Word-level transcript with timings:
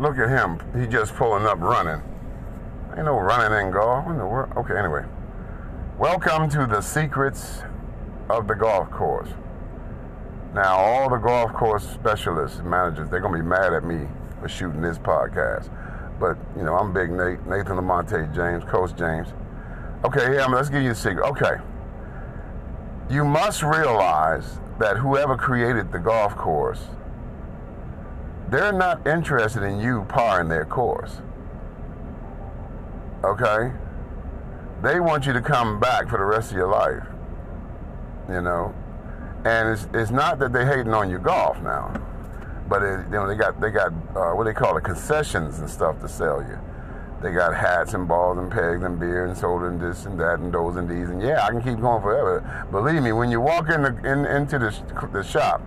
Look 0.00 0.18
at 0.18 0.28
him. 0.28 0.58
He 0.76 0.88
just 0.88 1.14
pulling 1.14 1.46
up 1.46 1.60
running. 1.60 2.02
Ain't 2.96 3.04
no 3.04 3.16
running 3.16 3.66
in 3.66 3.72
golf. 3.72 4.08
In 4.08 4.18
the 4.18 4.26
world? 4.26 4.52
Okay, 4.56 4.76
anyway. 4.76 5.04
Welcome 5.98 6.50
to 6.50 6.66
the 6.66 6.80
secrets 6.80 7.62
of 8.28 8.48
the 8.48 8.54
golf 8.54 8.90
course. 8.90 9.28
Now, 10.52 10.76
all 10.76 11.08
the 11.08 11.18
golf 11.18 11.52
course 11.52 11.88
specialists, 11.88 12.60
managers, 12.64 13.08
they're 13.08 13.20
gonna 13.20 13.38
be 13.38 13.44
mad 13.44 13.72
at 13.72 13.84
me 13.84 14.08
for 14.40 14.48
shooting 14.48 14.82
this 14.82 14.98
podcast. 14.98 15.70
But 16.18 16.38
you 16.56 16.64
know, 16.64 16.74
I'm 16.74 16.92
Big 16.92 17.10
Nate, 17.10 17.46
Nathan 17.46 17.76
Lamonte 17.76 18.34
James, 18.34 18.64
Coach 18.64 18.96
James. 18.96 19.28
Okay, 20.04 20.34
yeah, 20.34 20.46
let's 20.46 20.70
give 20.70 20.82
you 20.82 20.88
the 20.88 20.94
secret. 20.96 21.24
Okay, 21.24 21.56
you 23.08 23.24
must 23.24 23.62
realize 23.62 24.58
that 24.80 24.96
whoever 24.96 25.36
created 25.36 25.92
the 25.92 26.00
golf 26.00 26.34
course, 26.34 26.86
they're 28.54 28.72
not 28.72 29.04
interested 29.04 29.64
in 29.64 29.80
you 29.80 30.06
parring 30.08 30.48
their 30.48 30.64
course. 30.64 31.20
Okay, 33.24 33.72
they 34.80 35.00
want 35.00 35.26
you 35.26 35.32
to 35.32 35.40
come 35.40 35.80
back 35.80 36.08
for 36.08 36.18
the 36.18 36.24
rest 36.24 36.52
of 36.52 36.56
your 36.56 36.68
life. 36.68 37.02
You 38.28 38.42
know, 38.42 38.72
and 39.44 39.70
it's, 39.70 39.88
it's 39.92 40.10
not 40.12 40.38
that 40.38 40.52
they're 40.52 40.66
hating 40.66 40.94
on 40.94 41.10
your 41.10 41.18
golf 41.18 41.60
now, 41.62 41.92
but 42.68 42.82
it, 42.82 43.04
you 43.06 43.12
know 43.12 43.26
they 43.26 43.34
got 43.34 43.60
they 43.60 43.70
got 43.70 43.92
uh, 44.14 44.32
what 44.32 44.44
they 44.44 44.54
call 44.54 44.76
it 44.76 44.84
concessions 44.84 45.58
and 45.58 45.68
stuff 45.68 46.00
to 46.00 46.08
sell 46.08 46.40
you. 46.40 46.58
They 47.22 47.32
got 47.32 47.56
hats 47.56 47.94
and 47.94 48.06
balls 48.06 48.38
and 48.38 48.52
pegs 48.52 48.84
and 48.84 49.00
beer 49.00 49.24
and 49.24 49.36
soda 49.36 49.66
and 49.66 49.80
this 49.80 50.04
and 50.04 50.20
that 50.20 50.38
and 50.38 50.52
those 50.52 50.76
and 50.76 50.88
these 50.88 51.08
and 51.08 51.20
yeah, 51.20 51.44
I 51.44 51.48
can 51.50 51.62
keep 51.62 51.80
going 51.80 52.02
forever. 52.02 52.66
Believe 52.70 53.02
me, 53.02 53.12
when 53.12 53.30
you 53.30 53.40
walk 53.40 53.68
in, 53.70 53.82
the, 53.82 53.96
in 54.04 54.26
into 54.26 54.58
the, 54.58 55.08
the 55.12 55.24
shop, 55.24 55.60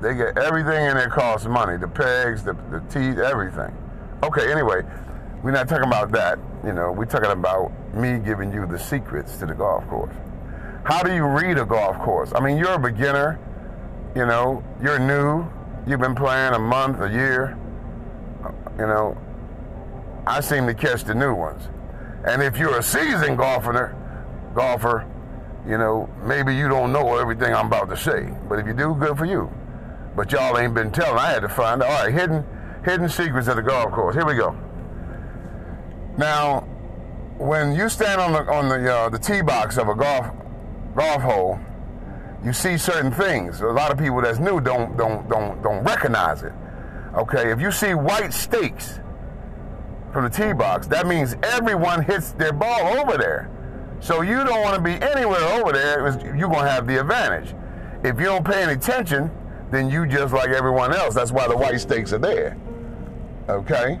they 0.00 0.14
get 0.14 0.38
everything 0.38 0.86
in 0.86 0.96
there 0.96 1.10
costs 1.10 1.46
money. 1.46 1.76
The 1.76 1.88
pegs, 1.88 2.42
the 2.42 2.54
the 2.70 2.80
teeth, 2.88 3.18
everything. 3.18 3.76
Okay, 4.22 4.50
anyway, 4.50 4.82
we're 5.42 5.50
not 5.50 5.68
talking 5.68 5.86
about 5.86 6.10
that. 6.12 6.38
You 6.64 6.72
know, 6.72 6.92
we're 6.92 7.06
talking 7.06 7.30
about 7.30 7.72
me 7.94 8.18
giving 8.18 8.52
you 8.52 8.66
the 8.66 8.78
secrets 8.78 9.36
to 9.38 9.46
the 9.46 9.54
golf 9.54 9.86
course. 9.88 10.14
How 10.84 11.02
do 11.02 11.14
you 11.14 11.24
read 11.24 11.58
a 11.58 11.64
golf 11.64 11.98
course? 11.98 12.32
I 12.34 12.40
mean, 12.40 12.56
you're 12.56 12.74
a 12.74 12.78
beginner, 12.78 13.38
you 14.14 14.26
know, 14.26 14.62
you're 14.82 14.98
new, 14.98 15.46
you've 15.86 16.00
been 16.00 16.14
playing 16.14 16.54
a 16.54 16.58
month, 16.58 17.00
a 17.00 17.10
year, 17.10 17.56
you 18.78 18.86
know. 18.86 19.16
I 20.26 20.40
seem 20.40 20.66
to 20.66 20.74
catch 20.74 21.04
the 21.04 21.14
new 21.14 21.34
ones. 21.34 21.68
And 22.26 22.42
if 22.42 22.56
you're 22.58 22.78
a 22.78 22.82
seasoned 22.82 23.38
golfer, 23.38 23.96
golfer, 24.54 25.06
you 25.66 25.78
know, 25.78 26.08
maybe 26.24 26.54
you 26.54 26.68
don't 26.68 26.92
know 26.92 27.18
everything 27.18 27.54
I'm 27.54 27.66
about 27.66 27.88
to 27.88 27.96
say. 27.96 28.32
But 28.48 28.58
if 28.58 28.66
you 28.66 28.74
do, 28.74 28.94
good 28.94 29.16
for 29.16 29.24
you. 29.24 29.50
But 30.16 30.32
y'all 30.32 30.58
ain't 30.58 30.74
been 30.74 30.90
telling. 30.90 31.18
I 31.18 31.30
had 31.30 31.40
to 31.40 31.48
find. 31.48 31.82
All 31.82 31.88
right, 31.88 32.12
hidden 32.12 32.44
hidden 32.84 33.08
secrets 33.08 33.48
of 33.48 33.56
the 33.56 33.62
golf 33.62 33.92
course. 33.92 34.14
Here 34.14 34.26
we 34.26 34.34
go. 34.34 34.56
Now, 36.16 36.60
when 37.38 37.74
you 37.74 37.88
stand 37.88 38.20
on 38.20 38.32
the 38.32 38.52
on 38.52 38.68
the 38.68 38.92
uh, 38.92 39.08
the 39.08 39.18
tee 39.18 39.42
box 39.42 39.78
of 39.78 39.88
a 39.88 39.94
golf 39.94 40.26
golf 40.94 41.22
hole, 41.22 41.58
you 42.44 42.52
see 42.52 42.76
certain 42.76 43.12
things. 43.12 43.60
A 43.60 43.66
lot 43.66 43.90
of 43.90 43.98
people 43.98 44.20
that's 44.20 44.38
new 44.38 44.60
don't 44.60 44.96
don't 44.96 45.28
don't 45.28 45.62
don't 45.62 45.84
recognize 45.84 46.42
it. 46.42 46.52
Okay, 47.14 47.50
if 47.50 47.60
you 47.60 47.72
see 47.72 47.94
white 47.94 48.32
stakes 48.32 49.00
from 50.12 50.24
the 50.24 50.30
tee 50.30 50.52
box, 50.52 50.86
that 50.88 51.06
means 51.06 51.36
everyone 51.42 52.02
hits 52.02 52.32
their 52.32 52.52
ball 52.52 52.98
over 52.98 53.16
there. 53.16 53.50
So 54.00 54.22
you 54.22 54.44
don't 54.44 54.62
want 54.62 54.76
to 54.76 54.82
be 54.82 54.94
anywhere 55.04 55.42
over 55.60 55.72
there. 55.72 56.36
You're 56.36 56.48
gonna 56.48 56.68
have 56.68 56.86
the 56.86 57.00
advantage. 57.00 57.54
If 58.02 58.18
you 58.18 58.26
don't 58.26 58.44
pay 58.44 58.62
any 58.62 58.72
attention, 58.72 59.30
then 59.70 59.90
you 59.90 60.06
just 60.06 60.32
like 60.32 60.50
everyone 60.50 60.94
else. 60.94 61.14
That's 61.14 61.32
why 61.32 61.48
the 61.48 61.56
white 61.56 61.80
stakes 61.80 62.12
are 62.12 62.18
there. 62.18 62.56
Okay. 63.48 63.98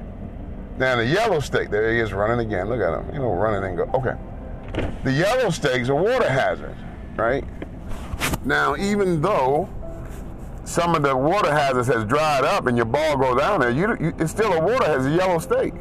Now 0.78 0.96
the 0.96 1.06
yellow 1.06 1.40
stake, 1.40 1.70
there 1.70 1.92
he 1.92 2.00
is 2.00 2.12
running 2.12 2.44
again. 2.44 2.68
Look 2.68 2.80
at 2.80 2.92
him. 2.92 3.14
You 3.14 3.20
know, 3.20 3.32
running 3.32 3.64
and 3.64 3.76
go. 3.76 3.90
Okay. 3.94 4.16
The 5.04 5.12
yellow 5.12 5.50
stakes 5.50 5.88
are 5.88 5.94
water 5.94 6.28
hazards, 6.28 6.78
right? 7.16 7.44
Now, 8.44 8.76
even 8.76 9.20
though 9.20 9.68
some 10.64 10.94
of 10.94 11.02
the 11.02 11.16
water 11.16 11.52
hazards 11.52 11.88
has 11.88 12.04
dried 12.04 12.44
up 12.44 12.66
and 12.66 12.76
your 12.76 12.86
ball 12.86 13.16
goes 13.16 13.38
down 13.38 13.60
there, 13.60 13.70
you, 13.70 13.96
you, 14.00 14.14
it's 14.18 14.30
still 14.30 14.52
a 14.52 14.60
water 14.60 14.84
hazard, 14.84 15.12
a 15.12 15.16
yellow 15.16 15.38
stake. 15.38 15.74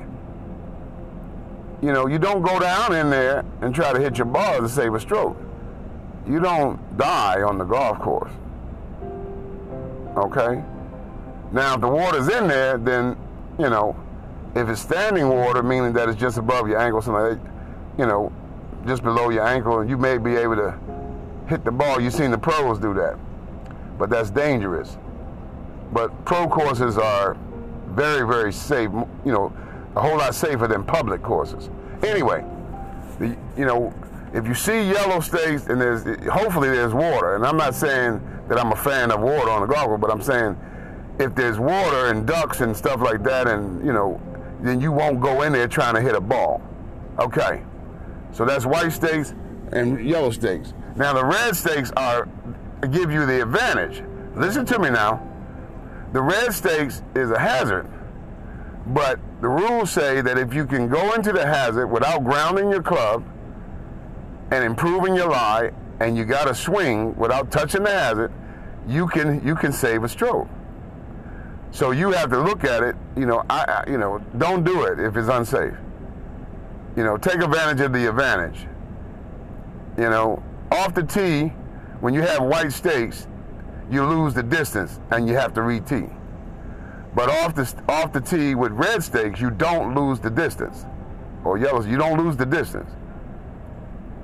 You 1.81 1.93
know, 1.93 2.07
you 2.07 2.19
don't 2.19 2.41
go 2.41 2.59
down 2.59 2.93
in 2.93 3.09
there 3.09 3.45
and 3.61 3.73
try 3.73 3.93
to 3.93 3.99
hit 3.99 4.17
your 4.17 4.25
ball 4.25 4.59
to 4.59 4.67
save 4.67 4.93
a 4.93 4.99
stroke. 4.99 5.37
You 6.27 6.39
don't 6.39 6.97
die 6.97 7.41
on 7.41 7.57
the 7.57 7.63
golf 7.63 7.99
course. 7.99 8.31
Okay? 10.19 10.63
Now, 11.51 11.75
if 11.75 11.81
the 11.81 11.87
water's 11.87 12.27
in 12.27 12.47
there, 12.47 12.77
then, 12.77 13.17
you 13.57 13.69
know, 13.69 13.95
if 14.55 14.67
it's 14.67 14.81
standing 14.81 15.29
water, 15.29 15.63
meaning 15.63 15.93
that 15.93 16.09
it's 16.09 16.19
just 16.19 16.37
above 16.37 16.67
your 16.67 16.79
ankle, 16.79 17.01
something 17.01 17.23
like 17.23 17.43
that, 17.43 17.51
you 17.97 18.05
know, 18.05 18.31
just 18.85 19.03
below 19.03 19.29
your 19.29 19.45
ankle, 19.45 19.79
and 19.79 19.89
you 19.89 19.97
may 19.97 20.17
be 20.17 20.35
able 20.35 20.55
to 20.55 20.77
hit 21.47 21.65
the 21.65 21.71
ball. 21.71 21.99
You've 21.99 22.13
seen 22.13 22.31
the 22.31 22.37
pros 22.37 22.79
do 22.79 22.93
that, 22.93 23.17
but 23.97 24.09
that's 24.09 24.29
dangerous. 24.29 24.97
But 25.91 26.25
pro 26.25 26.47
courses 26.47 26.97
are 26.97 27.35
very, 27.89 28.27
very 28.27 28.53
safe. 28.53 28.89
You 29.25 29.31
know, 29.31 29.53
a 29.95 30.01
whole 30.01 30.17
lot 30.17 30.35
safer 30.35 30.67
than 30.67 30.83
public 30.83 31.21
courses. 31.23 31.69
Anyway, 32.03 32.45
the, 33.19 33.35
you 33.57 33.65
know, 33.65 33.93
if 34.33 34.45
you 34.45 34.53
see 34.53 34.89
yellow 34.89 35.19
stakes 35.19 35.67
and 35.67 35.81
there's 35.81 36.03
hopefully 36.27 36.69
there's 36.69 36.93
water, 36.93 37.35
and 37.35 37.45
I'm 37.45 37.57
not 37.57 37.73
saying 37.73 38.21
that 38.47 38.59
I'm 38.59 38.71
a 38.71 38.75
fan 38.75 39.11
of 39.11 39.21
water 39.21 39.49
on 39.49 39.61
the 39.61 39.67
golf 39.67 39.87
course, 39.87 40.01
but 40.01 40.11
I'm 40.11 40.21
saying 40.21 40.57
if 41.19 41.35
there's 41.35 41.59
water 41.59 42.07
and 42.07 42.25
ducks 42.27 42.61
and 42.61 42.75
stuff 42.75 43.01
like 43.01 43.23
that, 43.23 43.47
and 43.47 43.85
you 43.85 43.93
know, 43.93 44.21
then 44.61 44.79
you 44.81 44.91
won't 44.91 45.19
go 45.19 45.43
in 45.43 45.53
there 45.53 45.67
trying 45.67 45.95
to 45.95 46.01
hit 46.01 46.15
a 46.15 46.21
ball. 46.21 46.61
Okay. 47.19 47.63
So 48.31 48.45
that's 48.45 48.65
white 48.65 48.91
stakes 48.91 49.33
and 49.71 50.07
yellow 50.07 50.31
stakes. 50.31 50.73
Now 50.95 51.13
the 51.13 51.25
red 51.25 51.55
stakes 51.55 51.91
are 51.97 52.27
give 52.91 53.11
you 53.11 53.25
the 53.25 53.41
advantage. 53.41 54.03
Listen 54.35 54.65
to 54.67 54.79
me 54.79 54.89
now. 54.89 55.25
The 56.13 56.21
red 56.21 56.53
stakes 56.53 57.03
is 57.15 57.31
a 57.31 57.39
hazard, 57.39 57.87
but 58.87 59.19
the 59.41 59.47
rules 59.47 59.91
say 59.91 60.21
that 60.21 60.37
if 60.37 60.53
you 60.53 60.65
can 60.65 60.87
go 60.87 61.13
into 61.13 61.31
the 61.31 61.45
hazard 61.45 61.87
without 61.87 62.23
grounding 62.23 62.71
your 62.71 62.81
club 62.81 63.23
and 64.51 64.63
improving 64.63 65.15
your 65.15 65.29
lie, 65.29 65.71
and 65.99 66.17
you 66.17 66.25
got 66.25 66.45
to 66.45 66.55
swing 66.55 67.15
without 67.15 67.51
touching 67.51 67.83
the 67.83 67.91
hazard, 67.91 68.31
you 68.87 69.07
can 69.07 69.45
you 69.45 69.55
can 69.55 69.71
save 69.71 70.03
a 70.03 70.09
stroke. 70.09 70.47
So 71.71 71.91
you 71.91 72.11
have 72.11 72.29
to 72.31 72.41
look 72.41 72.63
at 72.63 72.83
it. 72.83 72.95
You 73.15 73.25
know, 73.25 73.43
I, 73.49 73.83
I 73.85 73.89
you 73.89 73.97
know 73.97 74.19
don't 74.37 74.63
do 74.63 74.83
it 74.83 74.99
if 74.99 75.15
it's 75.15 75.29
unsafe 75.29 75.75
you 76.99 77.05
know, 77.05 77.15
take 77.15 77.35
advantage 77.35 77.79
of 77.79 77.93
the 77.93 78.09
advantage. 78.09 78.67
You 79.97 80.09
know, 80.09 80.43
off 80.69 80.93
the 80.93 81.03
tee, 81.03 81.47
when 82.01 82.13
you 82.13 82.21
have 82.21 82.43
white 82.43 82.73
stakes, 82.73 83.25
you 83.89 84.03
lose 84.03 84.33
the 84.33 84.43
distance 84.43 84.99
and 85.11 85.25
you 85.25 85.35
have 85.35 85.53
to 85.53 85.61
re-tee. 85.61 86.07
But 87.15 87.29
off 87.29 87.55
the 87.55 87.73
off 87.87 88.11
the 88.11 88.19
tee 88.19 88.53
with 88.53 88.73
red 88.73 89.01
stakes, 89.01 89.39
you 89.39 89.49
don't 89.49 89.95
lose 89.95 90.19
the 90.19 90.29
distance, 90.29 90.85
or 91.45 91.57
yellows, 91.57 91.87
you 91.87 91.97
don't 91.97 92.23
lose 92.23 92.35
the 92.35 92.45
distance. 92.45 92.91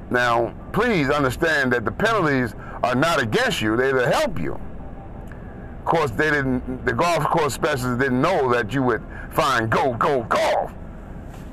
Now, 0.09 0.53
please 0.71 1.09
understand 1.09 1.73
that 1.73 1.85
the 1.85 1.91
penalties 1.91 2.53
are 2.83 2.95
not 2.95 3.21
against 3.21 3.61
you; 3.61 3.75
they're 3.75 3.93
to 3.93 4.09
help 4.09 4.39
you. 4.39 4.59
Of 5.79 5.85
course, 5.85 6.11
they 6.11 6.31
didn't. 6.31 6.85
The 6.85 6.93
golf 6.93 7.23
course 7.25 7.53
specialists 7.53 8.01
didn't 8.01 8.21
know 8.21 8.51
that 8.51 8.73
you 8.73 8.83
would 8.83 9.03
find 9.31 9.69
go 9.69 9.93
go 9.95 10.23
golf. 10.23 10.73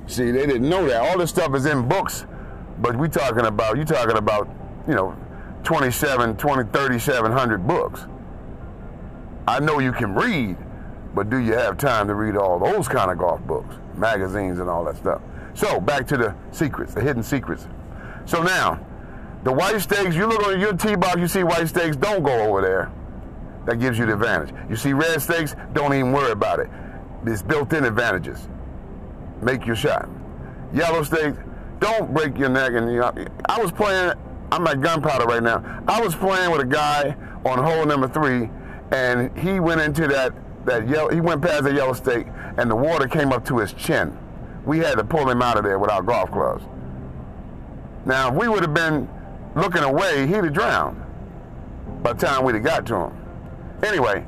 See, 0.07 0.31
they 0.31 0.47
didn't 0.47 0.69
know 0.69 0.87
that. 0.89 1.01
All 1.03 1.19
this 1.19 1.31
stuff 1.31 1.55
is 1.55 1.67
in 1.67 1.89
books, 1.89 2.27
but 2.81 2.97
we 2.97 3.09
talking 3.09 3.47
about, 3.47 3.79
you 3.79 3.85
talking 3.85 4.17
about, 4.17 4.49
you 4.87 4.95
know, 4.95 5.17
27, 5.65 6.37
20, 6.37 6.71
3,700 6.71 7.67
books. 7.67 8.07
I 9.47 9.61
know 9.61 9.79
you 9.79 9.93
can 9.93 10.15
read, 10.15 10.57
but 11.15 11.31
do 11.31 11.39
you 11.39 11.55
have 11.55 11.79
time 11.79 12.09
to 12.09 12.15
read 12.15 12.37
all 12.37 12.59
those 12.59 12.89
kind 12.89 13.11
of 13.11 13.19
golf 13.19 13.41
books, 13.43 13.75
magazines 13.97 14.59
and 14.59 14.69
all 14.69 14.85
that 14.85 14.97
stuff? 14.97 15.23
So 15.55 15.81
back 15.81 16.07
to 16.09 16.17
the 16.17 16.35
secrets, 16.51 16.95
the 16.95 17.01
hidden 17.01 17.23
secrets. 17.23 17.67
So 18.25 18.43
now, 18.43 18.85
the 19.45 19.53
white 19.53 19.81
stakes, 19.81 20.15
you 20.15 20.27
look 20.27 20.47
on 20.47 20.61
your 20.61 20.75
tee 20.75 20.95
box, 20.95 21.17
you 21.19 21.29
see 21.29 21.45
white 21.45 21.69
stakes, 21.69 21.97
don't 21.97 22.23
go 22.23 22.43
over 22.43 22.61
there. 22.61 22.93
That 23.67 23.77
gives 23.77 23.99
you 23.99 24.07
the 24.07 24.15
advantage. 24.15 24.55
You 24.69 24.77
see 24.77 24.93
red 24.93 25.21
stakes, 25.23 25.55
don't 25.73 25.95
even 25.95 26.13
worry 26.13 26.33
about 26.33 26.61
it. 26.61 26.69
It's 27.25 27.43
built-in 27.43 27.85
advantages 27.85 28.49
make 29.43 29.67
your 29.67 29.77
shot. 29.77 30.09
Yellow 30.73 31.03
stakes, 31.03 31.37
don't 31.81 32.15
break 32.15 32.39
your 32.39 32.49
neck. 32.49 32.73
And 32.73 32.91
you 32.91 33.01
know, 33.01 33.13
I 33.47 33.61
was 33.61 33.73
playing. 33.73 34.15
I'm 34.51 34.67
at 34.67 34.81
gunpowder 34.81 35.25
right 35.25 35.43
now. 35.43 35.83
I 35.89 36.01
was 36.01 36.15
playing 36.15 36.51
with 36.51 36.61
a 36.61 36.67
guy 36.67 37.17
on 37.45 37.59
hole 37.59 37.87
number 37.87 38.07
three, 38.07 38.51
and 38.93 39.37
he 39.39 39.61
went 39.61 39.81
into 39.81 40.07
that 40.09 40.33
that 40.65 40.89
yellow. 40.89 41.11
He 41.11 41.21
went 41.21 41.43
past 41.43 41.65
the 41.65 41.75
yellow 41.75 41.93
stake, 41.93 42.27
and 42.57 42.71
the 42.71 42.77
water 42.77 43.09
came 43.09 43.33
up 43.33 43.45
to 43.47 43.59
his 43.59 43.73
chin. 43.73 44.17
We 44.65 44.79
had 44.79 44.97
to 44.99 45.05
pull 45.05 45.29
him 45.29 45.43
out 45.43 45.57
of 45.57 45.65
there 45.65 45.79
with 45.79 45.91
our 45.91 46.03
golf 46.03 46.31
clubs. 46.31 46.65
Now, 48.05 48.29
if 48.29 48.35
we 48.35 48.49
would 48.49 48.63
have 48.63 48.75
been 48.75 49.09
looking 49.55 49.83
away, 49.83 50.27
he'd 50.27 50.35
have 50.45 50.53
drowned 50.53 51.01
by 52.03 52.13
the 52.13 52.27
time 52.27 52.45
we'd 52.45 52.55
have 52.57 52.65
got 52.65 52.87
to 52.87 52.97
him. 52.97 53.13
Anyway, 53.83 54.27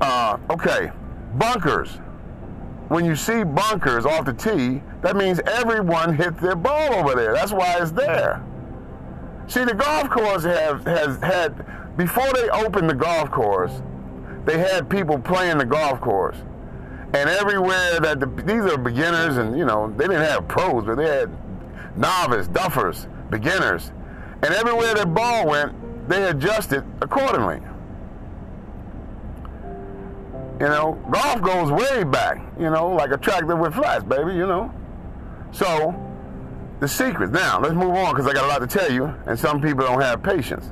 uh, 0.00 0.36
okay, 0.50 0.90
bunkers. 1.36 1.98
when 2.90 3.04
you 3.04 3.14
see 3.14 3.44
bunkers 3.44 4.04
off 4.04 4.24
the 4.24 4.32
tee, 4.32 4.82
that 5.00 5.14
means 5.16 5.38
everyone 5.46 6.12
hit 6.12 6.36
their 6.38 6.56
ball 6.56 6.92
over 6.94 7.14
there. 7.14 7.32
That's 7.32 7.52
why 7.52 7.76
it's 7.80 7.92
there. 7.92 8.42
See, 9.46 9.64
the 9.64 9.74
golf 9.74 10.10
course 10.10 10.42
have, 10.42 10.84
has 10.84 11.18
had, 11.20 11.96
before 11.96 12.28
they 12.34 12.48
opened 12.50 12.90
the 12.90 12.94
golf 12.94 13.30
course, 13.30 13.80
they 14.44 14.58
had 14.58 14.90
people 14.90 15.20
playing 15.20 15.58
the 15.58 15.64
golf 15.64 16.00
course. 16.00 16.36
And 17.14 17.30
everywhere 17.30 18.00
that 18.00 18.18
the, 18.18 18.26
these 18.26 18.72
are 18.72 18.76
beginners, 18.76 19.36
and 19.36 19.56
you 19.56 19.64
know 19.64 19.92
they 19.96 20.06
didn't 20.06 20.24
have 20.24 20.48
pros, 20.48 20.84
but 20.84 20.96
they 20.96 21.08
had 21.08 21.30
novice, 21.96 22.48
duffers, 22.48 23.06
beginners, 23.30 23.92
and 24.42 24.54
everywhere 24.54 24.94
that 24.94 25.12
ball 25.14 25.46
went, 25.46 26.08
they 26.08 26.28
adjusted 26.28 26.84
accordingly. 27.00 27.60
You 30.60 30.66
know, 30.66 30.98
golf 31.10 31.40
goes 31.40 31.70
way 31.70 32.04
back. 32.04 32.38
You 32.58 32.68
know, 32.70 32.88
like 32.88 33.12
a 33.12 33.16
tractor 33.16 33.56
with 33.56 33.74
flats, 33.74 34.04
baby. 34.04 34.32
You 34.32 34.46
know, 34.46 34.74
so 35.52 35.94
the 36.80 36.88
secret. 36.88 37.32
Now 37.32 37.60
let's 37.60 37.74
move 37.74 37.94
on 37.94 38.14
because 38.14 38.26
I 38.26 38.34
got 38.34 38.44
a 38.44 38.48
lot 38.48 38.58
to 38.58 38.66
tell 38.66 38.92
you, 38.92 39.04
and 39.26 39.38
some 39.38 39.60
people 39.62 39.86
don't 39.86 40.00
have 40.00 40.22
patience. 40.22 40.70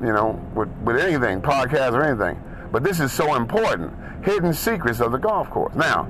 You 0.00 0.12
know, 0.12 0.40
with 0.54 0.68
with 0.82 0.96
anything, 0.96 1.42
podcasts 1.42 1.92
or 1.92 2.04
anything. 2.04 2.42
But 2.72 2.84
this 2.84 3.00
is 3.00 3.12
so 3.12 3.34
important. 3.34 3.92
Hidden 4.24 4.54
secrets 4.54 5.00
of 5.00 5.12
the 5.12 5.18
golf 5.18 5.50
course. 5.50 5.74
Now, 5.74 6.08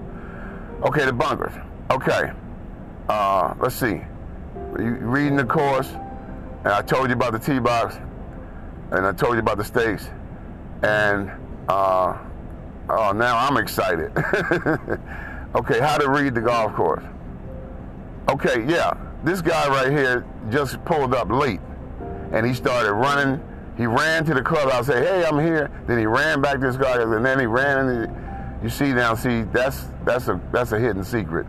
okay, 0.82 1.04
the 1.04 1.12
bunkers. 1.12 1.52
Okay, 1.90 2.30
uh, 3.08 3.54
let's 3.58 3.74
see. 3.74 4.02
Reading 4.54 5.36
the 5.36 5.44
course, 5.44 5.88
and 5.88 6.68
I 6.68 6.82
told 6.82 7.08
you 7.08 7.14
about 7.14 7.32
the 7.32 7.38
tee 7.38 7.58
box, 7.58 7.96
and 8.90 9.06
I 9.06 9.12
told 9.12 9.34
you 9.34 9.40
about 9.40 9.58
the 9.58 9.64
stakes, 9.64 10.08
and 10.82 11.30
uh, 11.68 12.16
oh, 12.88 13.12
now 13.12 13.36
I'm 13.38 13.56
excited. 13.56 14.12
okay, 15.54 15.80
how 15.80 15.98
to 15.98 16.08
read 16.08 16.34
the 16.34 16.40
golf 16.40 16.74
course. 16.74 17.04
Okay, 18.30 18.64
yeah, 18.68 18.96
this 19.24 19.40
guy 19.40 19.68
right 19.68 19.90
here 19.90 20.24
just 20.50 20.84
pulled 20.84 21.14
up 21.14 21.30
late, 21.30 21.60
and 22.32 22.46
he 22.46 22.54
started 22.54 22.92
running 22.92 23.42
he 23.78 23.86
ran 23.86 24.24
to 24.24 24.34
the 24.34 24.42
clubhouse, 24.42 24.88
say, 24.88 25.00
"Hey, 25.00 25.24
I'm 25.24 25.38
here." 25.38 25.70
Then 25.86 25.98
he 25.98 26.06
ran 26.06 26.40
back 26.40 26.58
to 26.58 26.66
his 26.66 26.76
car, 26.76 27.00
and 27.00 27.24
then 27.24 27.38
he 27.38 27.46
ran. 27.46 27.88
And 27.88 28.62
you 28.62 28.68
see 28.68 28.92
now, 28.92 29.14
see 29.14 29.42
that's 29.44 29.86
that's 30.04 30.26
a 30.26 30.40
that's 30.52 30.72
a 30.72 30.80
hidden 30.80 31.04
secret. 31.04 31.46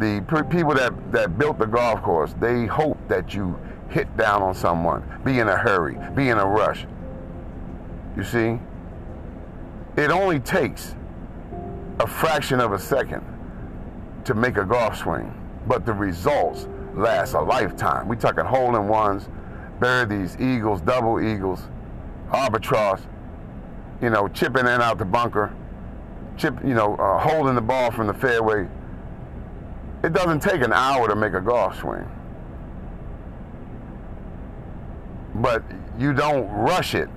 The 0.00 0.46
people 0.50 0.74
that 0.74 1.12
that 1.12 1.38
built 1.38 1.58
the 1.58 1.66
golf 1.66 2.00
course, 2.02 2.34
they 2.40 2.64
hope 2.64 2.98
that 3.08 3.34
you 3.34 3.58
hit 3.90 4.16
down 4.16 4.42
on 4.42 4.54
someone, 4.54 5.04
be 5.24 5.40
in 5.40 5.48
a 5.48 5.56
hurry, 5.56 5.98
be 6.14 6.30
in 6.30 6.38
a 6.38 6.46
rush. 6.46 6.86
You 8.16 8.24
see, 8.24 8.58
it 9.96 10.10
only 10.10 10.40
takes 10.40 10.94
a 11.98 12.06
fraction 12.06 12.60
of 12.60 12.72
a 12.72 12.78
second 12.78 13.22
to 14.24 14.34
make 14.34 14.56
a 14.56 14.64
golf 14.64 14.96
swing, 14.96 15.34
but 15.66 15.84
the 15.84 15.92
results 15.92 16.66
last 16.94 17.34
a 17.34 17.40
lifetime. 17.40 18.08
We 18.08 18.16
talking 18.16 18.44
hole 18.44 18.74
in 18.76 18.88
ones 18.88 19.28
birdies 19.80 20.36
eagles, 20.40 20.80
double 20.80 21.20
eagles, 21.20 21.60
albatross, 22.32 23.00
you 24.00 24.10
know, 24.10 24.28
chipping 24.28 24.66
in 24.66 24.80
out 24.80 24.98
the 24.98 25.04
bunker, 25.04 25.54
chip, 26.36 26.54
you 26.64 26.74
know, 26.74 26.96
uh, 26.96 27.18
holding 27.18 27.54
the 27.54 27.60
ball 27.60 27.90
from 27.90 28.06
the 28.06 28.14
fairway. 28.14 28.66
It 30.02 30.12
doesn't 30.12 30.40
take 30.40 30.62
an 30.62 30.72
hour 30.72 31.08
to 31.08 31.14
make 31.14 31.34
a 31.34 31.40
golf 31.40 31.78
swing. 31.78 32.08
But 35.36 35.62
you 35.98 36.12
don't 36.12 36.48
rush 36.50 36.94
it. 36.94 37.08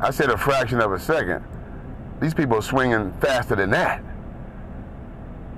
I 0.00 0.10
said 0.10 0.30
a 0.30 0.36
fraction 0.36 0.80
of 0.80 0.92
a 0.92 0.98
second. 0.98 1.44
These 2.20 2.34
people 2.34 2.58
are 2.58 2.62
swinging 2.62 3.12
faster 3.20 3.56
than 3.56 3.70
that. 3.70 4.02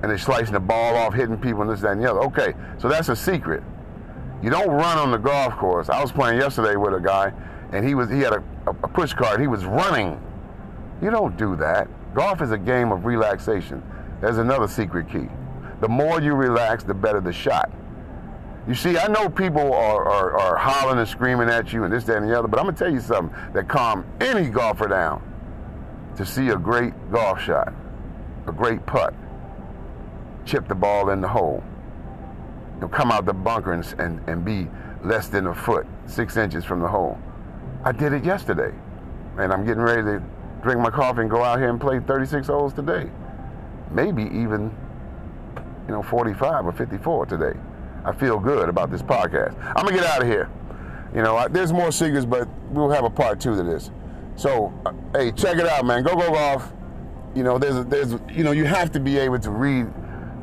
And 0.03 0.11
they're 0.11 0.19
slicing 0.19 0.53
the 0.53 0.61
ball 0.61 0.97
off, 0.97 1.15
hitting 1.15 1.37
people, 1.37 1.63
and 1.63 1.71
this, 1.71 1.81
that, 1.81 1.93
and 1.93 2.03
the 2.03 2.11
other. 2.11 2.21
Okay, 2.21 2.55
so 2.79 2.89
that's 2.89 3.09
a 3.09 3.17
secret. 3.17 3.63
You 4.43 4.49
don't 4.49 4.71
run 4.71 4.99
on 4.99 5.11
the 5.11 5.19
golf 5.19 5.57
course. 5.57 5.91
I 5.91 6.01
was 6.01 6.11
playing 6.11 6.41
yesterday 6.41 6.77
with 6.77 6.95
a 6.95 7.01
guy, 7.01 7.33
and 7.73 7.87
he 7.87 7.95
was 7.95 8.09
he 8.09 8.21
had 8.21 8.33
a, 8.33 8.43
a 8.67 8.73
push 8.73 9.13
cart. 9.13 9.41
He 9.41 9.47
was 9.47 9.67
running. 9.67 10.19
You 11.03 11.11
don't 11.11 11.37
do 11.37 11.57
that. 11.57 11.89
Golf 12.15 12.41
is 12.41 12.51
a 12.51 12.59
game 12.59 12.93
of 12.93 13.05
relaxation. 13.05 13.83
There's 14.23 14.39
another 14.39 14.69
secret 14.69 15.11
key. 15.11 15.29
The 15.81 15.89
more 15.89 16.21
you 16.21 16.35
relax, 16.35 16.85
the 16.85 16.95
better 16.95 17.21
the 17.21 17.33
shot. 17.33 17.71
You 18.69 18.75
see, 18.75 18.99
I 18.99 19.07
know 19.09 19.29
people 19.29 19.73
are, 19.73 20.09
are, 20.09 20.39
are 20.39 20.57
hollering 20.57 20.99
and 20.99 21.09
screaming 21.09 21.49
at 21.49 21.73
you 21.73 21.85
and 21.85 21.93
this, 21.93 22.05
that, 22.05 22.19
and 22.19 22.29
the 22.29 22.39
other, 22.39 22.47
but 22.47 22.59
I'm 22.59 22.67
going 22.67 22.77
to 22.77 22.85
tell 22.85 22.93
you 22.93 23.01
something 23.01 23.35
that 23.53 23.69
calm 23.69 24.05
any 24.21 24.49
golfer 24.49 24.87
down 24.87 25.23
to 26.17 26.27
see 26.27 26.49
a 26.51 26.57
great 26.57 26.93
golf 27.11 27.41
shot, 27.41 27.73
a 28.47 28.53
great 28.53 28.85
putt, 28.85 29.15
chip 30.45 30.69
the 30.69 30.75
ball 30.75 31.11
in 31.11 31.21
the 31.21 31.29
hole 31.29 31.65
come 32.89 33.11
out 33.11 33.27
the 33.27 33.33
bunker 33.33 33.73
and, 33.73 33.95
and, 33.99 34.29
and 34.29 34.45
be 34.45 34.69
less 35.05 35.29
than 35.29 35.47
a 35.47 35.55
foot, 35.55 35.87
six 36.07 36.37
inches 36.37 36.65
from 36.65 36.81
the 36.81 36.89
hole. 36.89 37.19
I 37.85 37.93
did 37.93 38.13
it 38.13 38.25
yesterday, 38.25 38.75
and 39.39 39.53
I'm 39.53 39.65
getting 39.65 39.83
ready 39.83 40.03
to 40.03 40.23
drink 40.63 40.81
my 40.81 40.91
coffee 40.91 41.23
and 41.23 41.31
go 41.31 41.43
out 41.43 41.59
here 41.59 41.69
and 41.69 41.81
play 41.81 42.01
36 42.01 42.47
holes 42.47 42.73
today. 42.73 43.11
Maybe 43.91 44.25
even, 44.25 44.75
you 45.91 45.97
know, 45.97 46.05
45 46.05 46.67
or 46.67 46.71
54 46.71 47.27
today. 47.27 47.59
I 48.05 48.13
feel 48.13 48.39
good 48.39 48.69
about 48.69 48.93
this 48.93 49.03
podcast. 49.03 49.59
I'm 49.75 49.85
gonna 49.85 49.97
get 49.97 50.05
out 50.05 50.23
of 50.23 50.29
here. 50.29 50.49
You 51.13 51.21
know, 51.21 51.37
I, 51.37 51.49
there's 51.49 51.73
more 51.73 51.91
secrets, 51.91 52.25
but 52.25 52.49
we'll 52.71 52.91
have 52.91 53.03
a 53.03 53.11
part 53.11 53.41
two 53.41 53.57
to 53.57 53.65
this. 53.65 53.91
So, 54.37 54.73
uh, 54.87 54.93
hey, 55.13 55.33
check 55.33 55.59
it 55.59 55.67
out, 55.67 55.85
man. 55.85 56.05
Go 56.05 56.15
go 56.15 56.31
golf. 56.31 56.73
You 57.35 57.43
know, 57.43 57.59
there's 57.59 57.75
a, 57.75 57.83
there's 57.83 58.13
you 58.33 58.45
know 58.45 58.53
you 58.53 58.67
have 58.67 58.93
to 58.93 59.01
be 59.01 59.19
able 59.19 59.41
to 59.41 59.51
read 59.51 59.89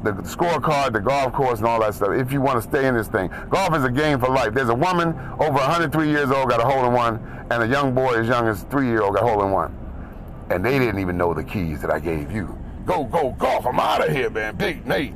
the 0.03 0.11
scorecard, 0.23 0.91
the 0.91 0.99
golf 0.99 1.31
course, 1.31 1.59
and 1.59 1.67
all 1.67 1.79
that 1.79 1.94
stuff. 1.94 2.09
If 2.11 2.33
you 2.33 2.41
want 2.41 2.61
to 2.61 2.69
stay 2.69 2.85
in 2.85 2.94
this 2.94 3.07
thing, 3.07 3.31
golf 3.49 3.73
is 3.73 3.85
a 3.85 3.89
game 3.89 4.19
for 4.19 4.27
life. 4.27 4.53
There's 4.53 4.67
a 4.67 4.75
woman 4.75 5.17
over 5.39 5.53
103 5.53 6.09
years 6.09 6.29
old 6.29 6.49
got 6.49 6.59
a 6.59 6.65
hole 6.65 6.85
in 6.85 6.91
one, 6.91 7.47
and 7.51 7.63
a 7.63 7.67
young 7.67 7.95
boy 7.95 8.15
as 8.15 8.27
young 8.27 8.49
as 8.49 8.63
three 8.63 8.88
year 8.88 9.01
old 9.01 9.15
got 9.15 9.23
a 9.23 9.27
hole 9.27 9.45
in 9.45 9.51
one, 9.51 9.73
and 10.49 10.65
they 10.65 10.77
didn't 10.77 10.99
even 10.99 11.15
know 11.15 11.33
the 11.33 11.44
keys 11.45 11.79
that 11.83 11.89
I 11.89 11.99
gave 11.99 12.33
you. 12.33 12.53
Go, 12.85 13.05
go, 13.05 13.31
golf! 13.31 13.65
I'm 13.65 13.79
out 13.79 14.05
of 14.05 14.13
here, 14.13 14.29
man. 14.29 14.57
Big 14.57 14.85
Nate. 14.85 15.13